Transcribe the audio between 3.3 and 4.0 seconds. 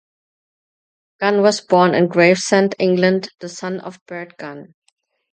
the son of